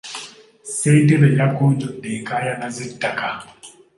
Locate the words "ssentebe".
0.67-1.27